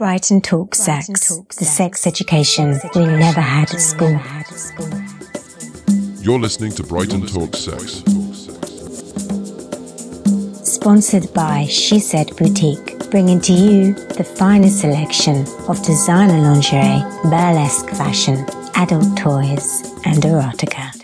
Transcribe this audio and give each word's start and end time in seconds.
Brighton 0.00 0.40
Talk 0.40 0.74
Sex, 0.74 1.36
the 1.58 1.66
sex 1.66 2.06
education 2.06 2.80
we 2.94 3.04
never 3.04 3.42
had 3.42 3.70
at 3.70 3.80
school. 3.80 4.18
You're 6.22 6.38
listening 6.38 6.72
to 6.76 6.82
Brighton 6.82 7.26
Talk 7.26 7.54
Sex. 7.54 8.02
Sponsored 10.66 11.30
by 11.34 11.66
She 11.66 11.98
Said 11.98 12.34
Boutique, 12.38 13.10
bringing 13.10 13.42
to 13.42 13.52
you 13.52 13.92
the 14.16 14.24
finest 14.24 14.80
selection 14.80 15.44
of 15.68 15.84
designer 15.84 16.38
lingerie, 16.38 17.04
burlesque 17.24 17.90
fashion, 17.90 18.46
adult 18.76 19.18
toys, 19.18 19.82
and 20.06 20.22
erotica. 20.22 20.99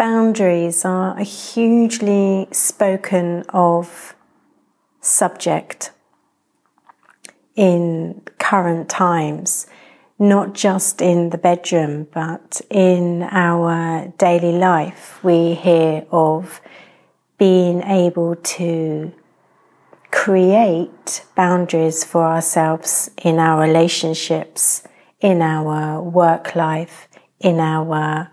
Boundaries 0.00 0.86
are 0.86 1.14
a 1.18 1.24
hugely 1.24 2.48
spoken 2.52 3.44
of 3.50 4.14
subject 5.02 5.90
in 7.54 8.22
current 8.38 8.88
times, 8.88 9.66
not 10.18 10.54
just 10.54 11.02
in 11.02 11.28
the 11.28 11.36
bedroom, 11.36 12.08
but 12.14 12.62
in 12.70 13.24
our 13.24 14.10
daily 14.16 14.52
life. 14.52 15.22
We 15.22 15.52
hear 15.52 16.06
of 16.10 16.62
being 17.36 17.82
able 17.82 18.36
to 18.36 19.12
create 20.10 21.26
boundaries 21.36 22.04
for 22.04 22.24
ourselves 22.24 23.10
in 23.22 23.38
our 23.38 23.60
relationships, 23.60 24.82
in 25.20 25.42
our 25.42 26.00
work 26.00 26.54
life, 26.56 27.06
in 27.38 27.60
our 27.60 28.30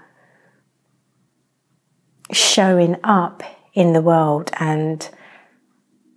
showing 2.31 2.97
up 3.03 3.43
in 3.73 3.93
the 3.93 4.01
world 4.01 4.51
and 4.59 5.09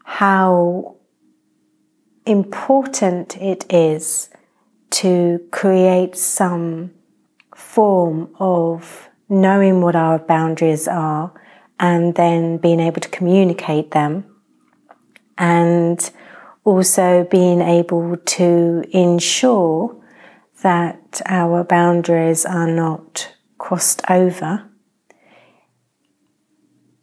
how 0.04 0.96
important 2.26 3.36
it 3.36 3.64
is 3.72 4.30
to 4.90 5.40
create 5.52 6.16
some 6.16 6.90
form 7.54 8.34
of 8.38 9.08
knowing 9.28 9.80
what 9.80 9.94
our 9.94 10.18
boundaries 10.18 10.88
are 10.88 11.32
and 11.78 12.14
then 12.14 12.56
being 12.56 12.80
able 12.80 13.00
to 13.00 13.08
communicate 13.08 13.92
them 13.92 14.24
and 15.38 16.10
also 16.64 17.26
being 17.30 17.60
able 17.60 18.16
to 18.16 18.84
ensure 18.90 19.96
that 20.62 21.22
our 21.26 21.64
boundaries 21.64 22.44
are 22.44 22.70
not 22.70 23.34
crossed 23.58 24.02
over 24.10 24.69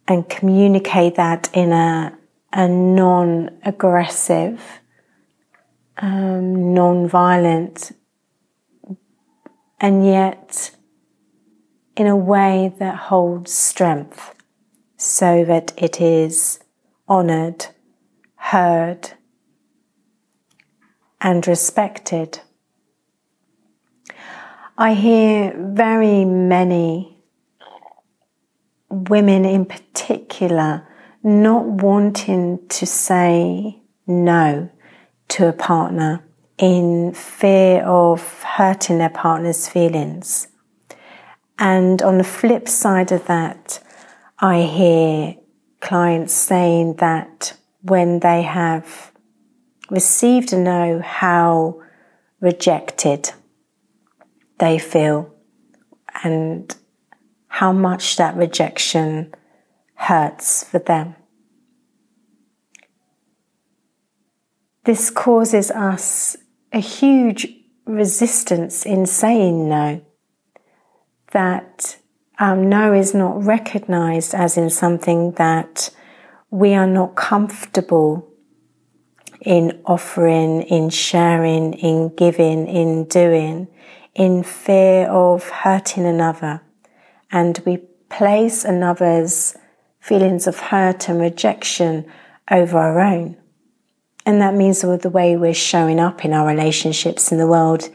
and 0.08 0.28
communicate 0.28 1.16
that 1.16 1.50
in 1.52 1.70
a, 1.70 2.18
a 2.52 2.66
non 2.66 3.50
aggressive, 3.64 4.80
um, 5.98 6.72
non 6.72 7.06
violent, 7.06 7.92
and 9.78 10.06
yet 10.06 10.70
in 11.94 12.06
a 12.06 12.16
way 12.16 12.72
that 12.78 12.94
holds 12.94 13.52
strength 13.52 14.34
so 14.96 15.44
that 15.44 15.72
it 15.76 16.00
is 16.00 16.60
honored, 17.06 17.66
heard, 18.36 19.10
and 21.20 21.46
respected. 21.46 22.40
I 24.78 24.94
hear 24.94 25.54
very 25.58 26.24
many 26.24 27.17
women 28.90 29.44
in 29.44 29.64
particular 29.64 30.86
not 31.22 31.64
wanting 31.64 32.66
to 32.68 32.86
say 32.86 33.82
no 34.06 34.70
to 35.28 35.48
a 35.48 35.52
partner 35.52 36.24
in 36.58 37.12
fear 37.12 37.82
of 37.84 38.42
hurting 38.42 38.98
their 38.98 39.10
partner's 39.10 39.68
feelings. 39.68 40.48
And 41.58 42.00
on 42.02 42.18
the 42.18 42.24
flip 42.24 42.68
side 42.68 43.12
of 43.12 43.26
that, 43.26 43.82
I 44.38 44.62
hear 44.62 45.36
clients 45.80 46.32
saying 46.32 46.94
that 46.94 47.56
when 47.82 48.20
they 48.20 48.42
have 48.42 49.12
received 49.90 50.52
a 50.52 50.58
no, 50.58 51.00
how 51.00 51.80
rejected 52.40 53.32
they 54.58 54.78
feel 54.78 55.32
and 56.22 56.74
how 57.58 57.72
much 57.72 58.16
that 58.16 58.36
rejection 58.36 59.34
hurts 59.94 60.62
for 60.62 60.78
them. 60.78 61.16
This 64.84 65.10
causes 65.10 65.68
us 65.72 66.36
a 66.72 66.78
huge 66.78 67.48
resistance 67.84 68.86
in 68.86 69.06
saying 69.06 69.68
no, 69.68 70.00
that 71.32 71.98
um, 72.38 72.68
no 72.68 72.92
is 72.92 73.12
not 73.12 73.42
recognized 73.42 74.36
as 74.36 74.56
in 74.56 74.70
something 74.70 75.32
that 75.32 75.90
we 76.50 76.74
are 76.74 76.86
not 76.86 77.16
comfortable 77.16 78.32
in 79.40 79.82
offering, 79.84 80.62
in 80.62 80.90
sharing, 80.90 81.72
in 81.72 82.14
giving, 82.14 82.68
in 82.68 83.06
doing, 83.06 83.66
in 84.14 84.44
fear 84.44 85.08
of 85.08 85.48
hurting 85.50 86.06
another 86.06 86.62
and 87.30 87.60
we 87.64 87.78
place 88.08 88.64
another's 88.64 89.56
feelings 90.00 90.46
of 90.46 90.58
hurt 90.58 91.08
and 91.08 91.20
rejection 91.20 92.06
over 92.50 92.78
our 92.78 93.00
own. 93.00 93.36
And 94.24 94.40
that 94.40 94.54
means 94.54 94.80
the 94.80 95.10
way 95.10 95.36
we're 95.36 95.54
showing 95.54 95.98
up 95.98 96.24
in 96.24 96.32
our 96.32 96.46
relationships 96.46 97.32
in 97.32 97.38
the 97.38 97.46
world 97.46 97.88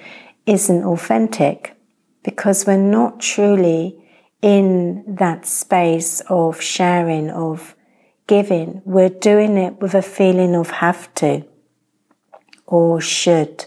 isn't 0.46 0.84
authentic 0.84 1.76
because 2.24 2.66
we're 2.66 2.78
not 2.78 3.20
truly 3.20 4.00
in 4.42 5.04
that 5.08 5.46
space 5.46 6.22
of 6.30 6.60
sharing, 6.62 7.30
of 7.30 7.76
giving. 8.28 8.82
We're 8.86 9.10
doing 9.10 9.58
it 9.58 9.80
with 9.80 9.94
a 9.94 10.02
feeling 10.02 10.56
of 10.56 10.70
have 10.72 11.14
to 11.16 11.46
or 12.66 13.00
should 13.00 13.66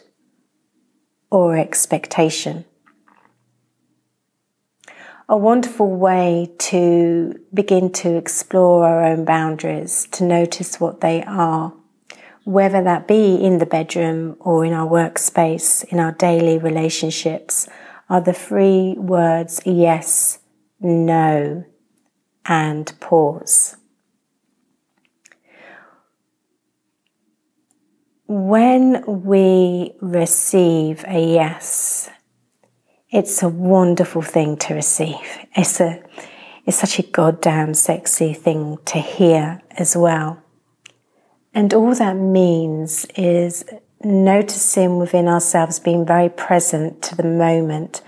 or 1.31 1.57
expectation 1.57 2.65
a 5.29 5.37
wonderful 5.37 5.91
way 5.91 6.55
to 6.59 7.35
begin 7.53 7.91
to 7.91 8.17
explore 8.17 8.87
our 8.87 9.05
own 9.05 9.25
boundaries, 9.25 10.07
to 10.13 10.23
notice 10.23 10.79
what 10.79 11.01
they 11.01 11.23
are, 11.25 11.75
whether 12.45 12.83
that 12.83 13.09
be 13.09 13.35
in 13.35 13.59
the 13.59 13.67
bedroom 13.67 14.37
or 14.39 14.65
in 14.65 14.73
our 14.73 14.89
workspace, 14.89 15.85
in 15.87 15.99
our 15.99 16.13
daily 16.13 16.59
relationships, 16.59 17.69
are 18.09 18.21
the 18.21 18.33
three 18.33 18.95
words 18.97 19.61
yes, 19.65 20.39
no, 20.79 21.65
and 22.45 22.93
pause. 23.01 23.77
When 28.29 29.05
we 29.07 29.95
receive 30.01 31.05
a 31.09 31.35
yes, 31.35 32.11
it's 33.11 33.43
a 33.43 33.49
wonderful 33.49 34.23
thing 34.23 34.57
to 34.57 34.75
receive. 34.75 35.39
It's 35.55 35.81
a 35.81 36.03
it's 36.67 36.79
such 36.79 36.99
a 36.99 37.05
goddamn 37.05 37.75
sexy 37.75 38.33
thing 38.35 38.79
to 38.87 38.99
hear 38.99 39.63
as 39.79 39.97
well. 39.97 40.43
And 41.55 41.73
all 41.73 41.95
that 41.95 42.17
means 42.17 43.07
is 43.15 43.65
noticing 44.03 44.99
within 44.99 45.29
ourselves, 45.29 45.79
being 45.79 46.05
very 46.05 46.29
present 46.29 47.03
to 47.03 47.15
the 47.15 47.23
moment 47.23 48.03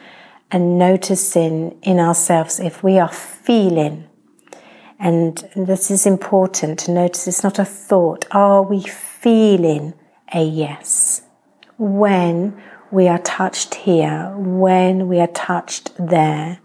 and 0.50 0.76
noticing 0.76 1.78
in 1.82 2.00
ourselves 2.00 2.58
if 2.58 2.82
we 2.82 2.98
are 2.98 3.12
feeling. 3.12 4.08
And 4.98 5.48
this 5.54 5.90
is 5.90 6.04
important 6.04 6.80
to 6.80 6.90
notice 6.90 7.28
it's 7.28 7.44
not 7.44 7.60
a 7.60 7.64
thought. 7.64 8.26
Are 8.32 8.62
we 8.62 8.82
feeling 8.82 9.94
a 10.34 10.42
yes? 10.42 11.22
When 11.78 12.60
we 12.90 13.08
are 13.08 13.18
touched 13.18 13.74
here, 13.74 14.32
when 14.36 15.08
we 15.08 15.20
are 15.20 15.26
touched 15.28 15.90
there, 15.98 16.60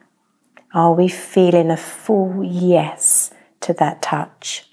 are 0.73 0.93
we 0.93 1.07
feeling 1.07 1.69
a 1.69 1.77
full 1.77 2.43
yes 2.43 3.31
to 3.61 3.73
that 3.73 4.01
touch? 4.01 4.69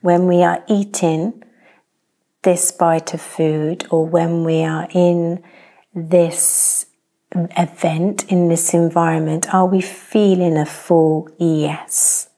When 0.00 0.26
we 0.26 0.42
are 0.42 0.62
eating 0.68 1.42
this 2.42 2.70
bite 2.72 3.14
of 3.14 3.20
food 3.20 3.86
or 3.90 4.06
when 4.06 4.44
we 4.44 4.62
are 4.62 4.88
in 4.92 5.42
this 5.94 6.86
event, 7.32 8.24
in 8.30 8.48
this 8.48 8.74
environment, 8.74 9.52
are 9.54 9.66
we 9.66 9.80
feeling 9.80 10.56
a 10.56 10.66
full 10.66 11.28
yes? 11.38 12.28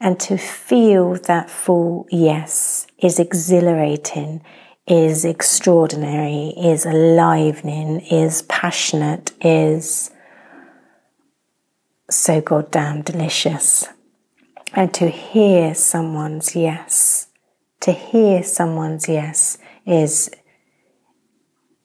And 0.00 0.18
to 0.20 0.38
feel 0.38 1.14
that 1.14 1.50
full 1.50 2.06
yes 2.10 2.86
is 2.98 3.18
exhilarating, 3.18 4.42
is 4.86 5.24
extraordinary, 5.24 6.54
is 6.56 6.84
alivening, 6.84 8.06
is 8.10 8.42
passionate, 8.42 9.32
is 9.40 10.10
so 12.10 12.40
goddamn 12.40 13.02
delicious. 13.02 13.86
And 14.72 14.94
to 14.94 15.08
hear 15.08 15.74
someone's 15.74 16.54
yes, 16.54 17.28
to 17.80 17.92
hear 17.92 18.42
someone's 18.42 19.08
yes 19.08 19.58
is 19.86 20.30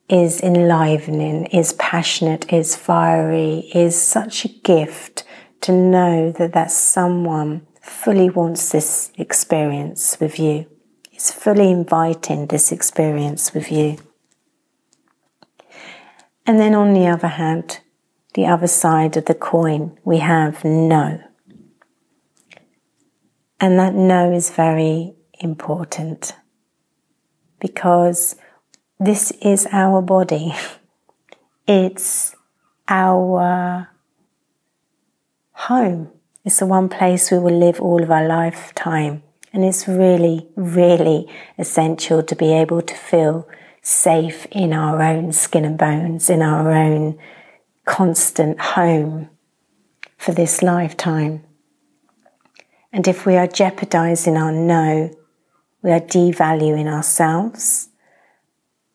is 0.10 0.42
enlivening, 0.42 1.46
is 1.48 1.74
passionate, 1.74 2.52
is 2.54 2.76
fiery, 2.76 3.72
is 3.74 4.00
such 4.00 4.46
a 4.46 4.50
gift 4.50 5.24
to 5.62 5.72
know 5.72 6.32
that 6.32 6.54
that 6.54 6.70
someone 6.72 7.66
fully 7.84 8.30
wants 8.30 8.72
this 8.72 9.12
experience 9.18 10.18
with 10.20 10.40
you, 10.40 10.66
is 11.12 11.32
fully 11.32 11.70
inviting 11.70 12.48
this 12.48 12.72
experience 12.72 13.54
with 13.54 13.70
you. 13.72 13.98
And 16.48 16.60
then 16.60 16.74
on 16.74 16.94
the 16.94 17.08
other 17.08 17.28
hand, 17.28 17.82
the 18.36 18.46
other 18.46 18.68
side 18.68 19.18
of 19.18 19.26
the 19.26 19.36
coin, 19.36 20.00
we 20.06 20.20
have 20.20 20.64
no. 20.64 21.22
And 23.60 23.78
that 23.80 23.94
no 23.94 24.32
is 24.32 24.50
very 24.50 25.14
important 25.40 26.36
because 27.60 28.36
this 29.00 29.32
is 29.42 29.68
our 29.72 30.02
body. 30.02 30.54
It's 31.66 32.36
our 32.90 33.88
home. 35.54 36.12
It's 36.46 36.60
the 36.60 36.66
one 36.66 36.90
place 36.90 37.32
we 37.32 37.40
will 37.40 37.58
live 37.58 37.80
all 37.80 38.04
of 38.04 38.12
our 38.12 38.28
lifetime. 38.28 39.24
And 39.54 39.64
it's 39.64 39.88
really, 39.88 40.48
really 40.56 41.28
essential 41.58 42.22
to 42.24 42.36
be 42.36 42.52
able 42.52 42.82
to 42.82 42.96
feel 42.96 43.48
safe 43.82 44.46
in 44.52 44.74
our 44.74 45.02
own 45.02 45.32
skin 45.32 45.64
and 45.64 45.78
bones, 45.78 46.30
in 46.30 46.42
our 46.42 46.72
own 46.72 47.18
constant 47.86 48.60
home 48.60 49.30
for 50.18 50.34
this 50.34 50.62
lifetime. 50.62 51.44
And 52.92 53.08
if 53.08 53.26
we 53.26 53.36
are 53.38 53.48
jeopardizing 53.48 54.36
our 54.36 54.52
no, 54.52 55.16
we 55.82 55.92
are 55.92 56.02
devaluing 56.02 56.88
ourselves 56.88 57.90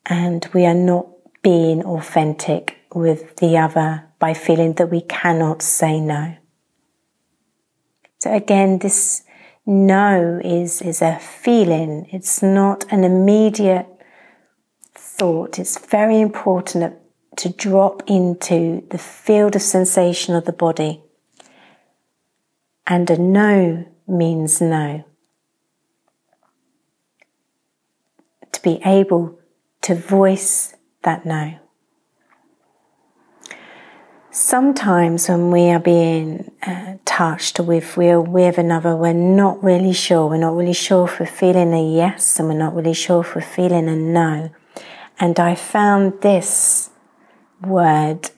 and 0.06 0.46
we 0.52 0.66
are 0.66 0.74
not 0.74 1.06
being 1.42 1.84
authentic 1.84 2.76
with 2.94 3.36
the 3.36 3.56
other 3.56 4.04
by 4.18 4.34
feeling 4.34 4.74
that 4.74 4.90
we 4.90 5.02
cannot 5.02 5.62
say 5.62 6.00
no. 6.00 6.36
So 8.18 8.34
again, 8.34 8.78
this 8.78 9.22
no 9.64 10.40
is, 10.42 10.82
is 10.82 11.02
a 11.02 11.18
feeling. 11.18 12.08
It's 12.10 12.42
not 12.42 12.84
an 12.90 13.04
immediate 13.04 13.86
thought. 14.94 15.58
It's 15.58 15.78
very 15.78 16.20
important 16.20 16.94
to 17.36 17.48
drop 17.50 18.02
into 18.06 18.84
the 18.90 18.98
field 18.98 19.54
of 19.54 19.62
sensation 19.62 20.34
of 20.34 20.46
the 20.46 20.52
body. 20.52 21.02
And 22.86 23.08
a 23.10 23.18
no 23.18 23.86
means 24.08 24.60
no. 24.60 25.04
To 28.50 28.62
be 28.62 28.80
able 28.84 29.38
to 29.82 29.94
voice 29.94 30.74
that 31.02 31.24
no. 31.24 31.58
Sometimes 34.40 35.28
when 35.28 35.50
we 35.50 35.68
are 35.70 35.80
being 35.80 36.52
uh, 36.64 36.94
touched 37.04 37.58
with 37.58 37.96
we're 37.96 38.20
with 38.20 38.56
another, 38.56 38.94
we're 38.94 39.12
not 39.12 39.60
really 39.64 39.92
sure. 39.92 40.28
We're 40.28 40.36
not 40.36 40.54
really 40.54 40.74
sure 40.74 41.08
if 41.08 41.18
we're 41.18 41.26
feeling 41.26 41.74
a 41.74 41.96
yes 41.96 42.38
and 42.38 42.48
we're 42.48 42.54
not 42.54 42.72
really 42.72 42.94
sure 42.94 43.22
if 43.22 43.34
we're 43.34 43.40
feeling 43.40 43.88
a 43.88 43.96
no. 43.96 44.50
And 45.18 45.40
I 45.40 45.56
found 45.56 46.22
this 46.22 46.90
word 47.62 48.30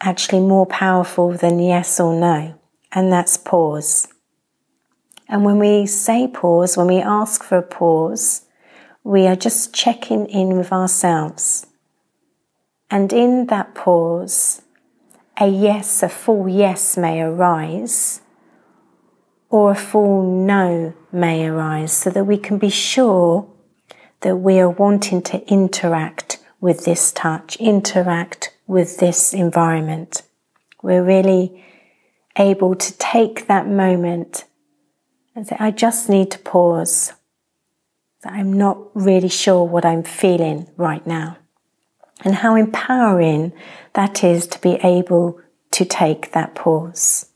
actually 0.00 0.42
more 0.42 0.64
powerful 0.64 1.32
than 1.32 1.58
yes 1.58 1.98
or 1.98 2.14
no, 2.14 2.54
and 2.92 3.12
that's 3.12 3.36
pause. 3.36 4.06
And 5.28 5.44
when 5.44 5.58
we 5.58 5.86
say 5.86 6.28
pause, 6.28 6.76
when 6.76 6.86
we 6.86 6.98
ask 6.98 7.42
for 7.42 7.58
a 7.58 7.62
pause, 7.62 8.42
we 9.02 9.26
are 9.26 9.34
just 9.34 9.74
checking 9.74 10.26
in 10.26 10.56
with 10.56 10.72
ourselves. 10.72 11.66
And 12.92 13.12
in 13.12 13.46
that 13.46 13.74
pause, 13.74 14.62
a 15.40 15.48
yes, 15.48 16.02
a 16.02 16.08
full 16.08 16.48
yes 16.48 16.96
may 16.98 17.20
arise, 17.22 18.20
or 19.48 19.72
a 19.72 19.74
full 19.74 20.22
no 20.22 20.92
may 21.10 21.46
arise, 21.46 21.92
so 21.92 22.10
that 22.10 22.24
we 22.24 22.36
can 22.36 22.58
be 22.58 22.68
sure 22.68 23.50
that 24.20 24.36
we 24.36 24.60
are 24.60 24.68
wanting 24.68 25.22
to 25.22 25.44
interact 25.50 26.38
with 26.60 26.84
this 26.84 27.10
touch, 27.10 27.56
interact 27.56 28.54
with 28.66 28.98
this 28.98 29.32
environment. 29.32 30.22
We're 30.82 31.02
really 31.02 31.64
able 32.36 32.74
to 32.74 32.98
take 32.98 33.46
that 33.46 33.66
moment 33.66 34.44
and 35.34 35.46
say, 35.46 35.56
I 35.58 35.70
just 35.70 36.08
need 36.10 36.30
to 36.32 36.38
pause. 36.38 37.14
I'm 38.24 38.52
not 38.52 38.94
really 38.94 39.30
sure 39.30 39.64
what 39.64 39.86
I'm 39.86 40.02
feeling 40.02 40.68
right 40.76 41.06
now. 41.06 41.38
And 42.24 42.36
how 42.36 42.54
empowering 42.54 43.52
that 43.94 44.22
is 44.22 44.46
to 44.48 44.60
be 44.60 44.74
able 44.82 45.40
to 45.72 45.84
take 45.84 46.32
that 46.32 46.54
pause. 46.54 47.26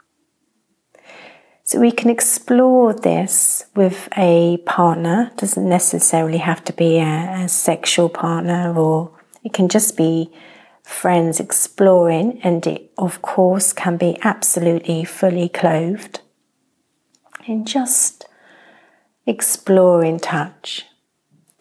So 1.66 1.80
we 1.80 1.92
can 1.92 2.10
explore 2.10 2.92
this 2.92 3.64
with 3.74 4.08
a 4.18 4.58
partner. 4.66 5.30
It 5.32 5.38
doesn't 5.38 5.66
necessarily 5.66 6.38
have 6.38 6.62
to 6.64 6.74
be 6.74 6.98
a, 6.98 7.44
a 7.44 7.48
sexual 7.48 8.10
partner 8.10 8.74
or 8.76 9.10
it 9.42 9.54
can 9.54 9.70
just 9.70 9.96
be 9.96 10.30
friends 10.82 11.40
exploring 11.40 12.38
and 12.42 12.66
it 12.66 12.92
of 12.98 13.22
course 13.22 13.72
can 13.72 13.96
be 13.96 14.18
absolutely 14.22 15.04
fully 15.04 15.48
clothed. 15.48 16.20
And 17.46 17.66
just 17.66 18.26
exploring 19.26 20.20
touch. 20.20 20.84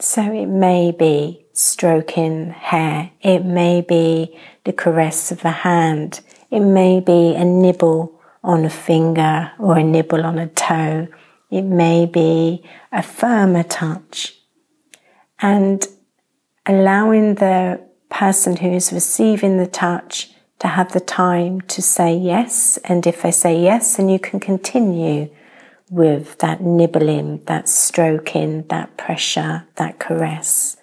So 0.03 0.21
it 0.33 0.47
may 0.47 0.91
be 0.91 1.45
stroking 1.53 2.49
hair, 2.49 3.11
it 3.21 3.45
may 3.45 3.79
be 3.79 4.37
the 4.65 4.73
caress 4.73 5.31
of 5.31 5.45
a 5.45 5.51
hand, 5.51 6.19
it 6.51 6.59
may 6.59 6.99
be 6.99 7.33
a 7.35 7.45
nibble 7.45 8.19
on 8.43 8.65
a 8.65 8.69
finger 8.69 9.53
or 9.57 9.77
a 9.77 9.83
nibble 9.83 10.25
on 10.25 10.39
a 10.39 10.47
toe, 10.47 11.07
it 11.49 11.61
may 11.61 12.05
be 12.05 12.65
a 12.91 13.01
firmer 13.01 13.63
touch. 13.63 14.35
And 15.39 15.87
allowing 16.65 17.35
the 17.35 17.79
person 18.09 18.57
who 18.57 18.73
is 18.73 18.91
receiving 18.91 19.57
the 19.57 19.67
touch 19.67 20.31
to 20.59 20.67
have 20.67 20.91
the 20.91 20.99
time 20.99 21.61
to 21.61 21.81
say 21.81 22.13
yes. 22.13 22.77
And 22.83 23.07
if 23.07 23.21
they 23.21 23.31
say 23.31 23.57
yes, 23.57 23.95
then 23.95 24.09
you 24.09 24.19
can 24.19 24.41
continue 24.41 25.29
with 25.93 26.39
that 26.39 26.59
nibbling, 26.59 27.43
that 27.45 27.69
stroking, 27.69 28.65
that 28.67 28.97
pressure, 28.97 29.67
that 29.75 29.99
caress. 29.99 30.75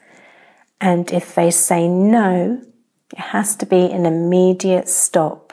And 0.81 1.11
if 1.11 1.35
they 1.35 1.51
say 1.51 1.89
no, 1.89 2.63
it 3.13 3.19
has 3.19 3.57
to 3.57 3.67
be 3.67 3.91
an 3.91 4.07
immediate 4.07 4.89
stop 4.89 5.53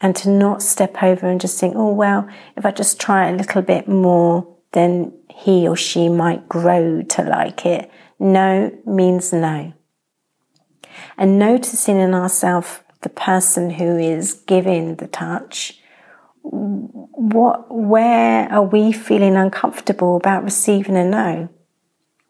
and 0.00 0.16
to 0.16 0.28
not 0.28 0.62
step 0.62 1.00
over 1.00 1.28
and 1.28 1.40
just 1.40 1.60
think, 1.60 1.74
oh, 1.76 1.92
well, 1.92 2.28
if 2.56 2.66
I 2.66 2.72
just 2.72 3.00
try 3.00 3.28
a 3.28 3.36
little 3.36 3.62
bit 3.62 3.86
more, 3.86 4.56
then 4.72 5.12
he 5.30 5.68
or 5.68 5.76
she 5.76 6.08
might 6.08 6.48
grow 6.48 7.02
to 7.02 7.22
like 7.22 7.64
it. 7.64 7.88
No 8.18 8.76
means 8.84 9.32
no. 9.32 9.74
And 11.16 11.38
noticing 11.38 11.98
in 11.98 12.14
ourselves 12.14 12.80
the 13.02 13.10
person 13.10 13.70
who 13.70 13.96
is 13.96 14.34
giving 14.34 14.96
the 14.96 15.06
touch 15.06 15.80
what 16.50 17.74
where 17.74 18.50
are 18.50 18.62
we 18.62 18.92
feeling 18.92 19.36
uncomfortable 19.36 20.16
about 20.16 20.44
receiving 20.44 20.96
a 20.96 21.04
no? 21.04 21.48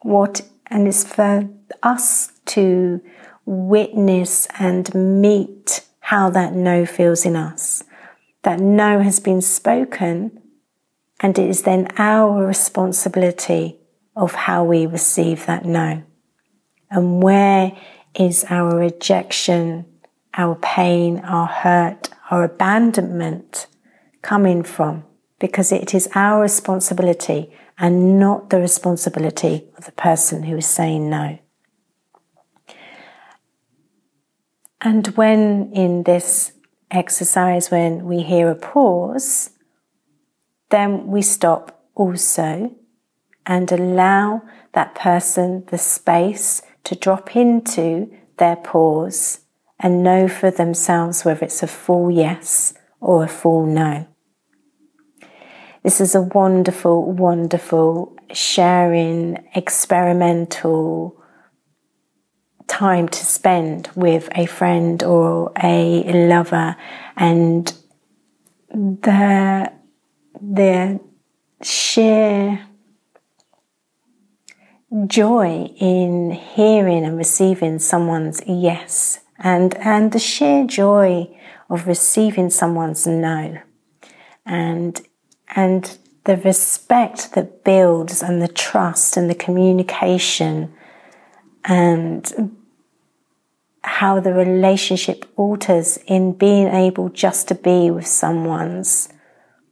What 0.01 0.41
and 0.67 0.87
it's 0.87 1.03
for 1.03 1.49
us 1.83 2.31
to 2.47 3.01
witness 3.45 4.47
and 4.59 4.93
meet 5.21 5.85
how 5.99 6.29
that 6.31 6.53
no 6.53 6.85
feels 6.85 7.25
in 7.25 7.35
us. 7.35 7.83
That 8.43 8.59
no 8.59 8.99
has 8.99 9.19
been 9.19 9.41
spoken 9.41 10.41
and 11.19 11.37
it 11.37 11.49
is 11.49 11.63
then 11.63 11.87
our 11.97 12.45
responsibility 12.45 13.77
of 14.15 14.33
how 14.33 14.63
we 14.63 14.85
receive 14.85 15.45
that 15.45 15.65
no. 15.65 16.03
And 16.89 17.21
where 17.21 17.77
is 18.15 18.45
our 18.49 18.75
rejection 18.75 19.85
our 20.37 20.55
pain 20.55 21.19
our 21.19 21.47
hurt 21.47 22.09
our 22.29 22.43
abandonment 22.43 23.67
coming 24.27 24.61
from 24.61 25.05
because 25.39 25.71
it 25.71 25.93
is 25.93 26.09
our 26.13 26.41
responsibility 26.41 27.49
and 27.79 28.19
not 28.19 28.49
the 28.49 28.59
responsibility 28.59 29.65
of 29.77 29.85
the 29.85 29.91
person 29.93 30.43
who 30.43 30.57
is 30.57 30.67
saying 30.67 31.09
no. 31.09 31.39
And 34.81 35.07
when 35.15 35.71
in 35.71 36.03
this 36.03 36.51
exercise, 36.91 37.71
when 37.71 38.03
we 38.03 38.21
hear 38.21 38.49
a 38.49 38.55
pause, 38.55 39.51
then 40.71 41.07
we 41.07 41.21
stop 41.21 41.81
also 41.95 42.75
and 43.45 43.71
allow 43.71 44.41
that 44.73 44.93
person 44.93 45.63
the 45.67 45.77
space 45.77 46.61
to 46.83 46.95
drop 46.95 47.33
into 47.33 48.11
their 48.39 48.57
pause 48.57 49.39
and 49.79 50.03
know 50.03 50.27
for 50.27 50.51
themselves 50.51 51.23
whether 51.23 51.45
it's 51.45 51.63
a 51.63 51.67
full 51.67 52.11
yes 52.11 52.73
or 52.99 53.23
a 53.23 53.29
full 53.29 53.65
no. 53.65 54.05
This 55.87 56.01
is 56.01 56.15
a 56.15 56.21
wonderful, 56.21 57.13
wonderful 57.13 58.13
sharing, 58.33 59.47
experimental 59.55 61.15
time 62.67 63.07
to 63.07 63.25
spend 63.25 63.89
with 63.95 64.27
a 64.35 64.47
friend 64.47 65.01
or 65.01 65.53
a 65.63 66.03
lover. 66.27 66.75
And 67.15 67.73
the 68.69 69.71
the 70.41 70.99
sheer 71.63 72.67
joy 75.05 75.73
in 75.79 76.31
hearing 76.31 77.05
and 77.05 77.17
receiving 77.17 77.79
someone's 77.79 78.41
yes 78.45 79.21
and 79.39 79.73
and 79.75 80.11
the 80.11 80.19
sheer 80.19 80.67
joy 80.67 81.33
of 81.69 81.87
receiving 81.87 82.49
someone's 82.49 83.07
no. 83.07 83.61
And 84.45 85.01
and 85.55 85.97
the 86.25 86.37
respect 86.37 87.33
that 87.33 87.63
builds 87.63 88.21
and 88.21 88.41
the 88.41 88.47
trust 88.47 89.15
and 89.15 89.29
the 89.29 89.35
communication 89.35 90.73
and 91.63 92.51
how 93.81 94.19
the 94.19 94.33
relationship 94.33 95.25
alters 95.37 95.97
in 96.05 96.33
being 96.33 96.67
able 96.67 97.09
just 97.09 97.47
to 97.47 97.55
be 97.55 97.89
with 97.89 98.05
someone's 98.05 99.09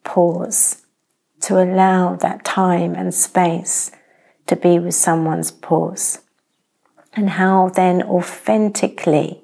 pause, 0.03 0.84
to 1.41 1.62
allow 1.62 2.15
that 2.15 2.46
time 2.46 2.96
and 2.96 3.13
space 3.13 3.91
to 4.48 4.55
be 4.55 4.79
with 4.79 4.96
someone's 4.96 5.51
pause, 5.51 6.20
and 7.13 7.32
how 7.32 7.70
then 7.70 8.01
authentically 8.03 9.44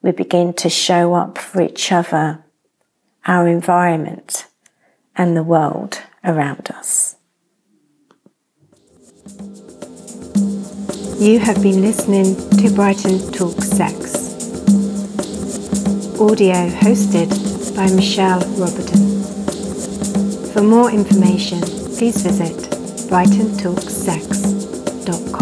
we 0.00 0.10
begin 0.12 0.52
to 0.54 0.70
show 0.70 1.14
up 1.14 1.36
for 1.36 1.60
each 1.60 1.92
other, 1.92 2.42
our 3.26 3.46
environment, 3.46 4.46
and 5.16 5.36
the 5.36 5.42
world 5.42 6.00
around 6.24 6.70
us. 6.74 7.16
You 11.18 11.38
have 11.38 11.62
been 11.62 11.82
listening 11.82 12.34
to 12.58 12.70
Brighton 12.74 13.18
Talk 13.30 13.60
Sex. 13.62 14.16
Audio 16.20 16.68
hosted 16.68 17.30
by 17.76 17.88
Michelle 17.94 18.40
Roberton. 18.58 19.22
For 20.52 20.62
more 20.62 20.90
information, 20.90 21.60
please 21.60 22.22
visit 22.22 22.56
brightontalksex.com. 23.08 25.41